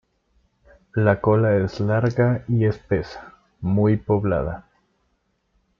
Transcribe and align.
La 0.95 1.21
cola 1.21 1.55
es 1.57 1.79
larga 1.79 2.43
y 2.47 2.65
espesa, 2.65 3.35
muy 3.59 3.97
poblada. 3.97 4.67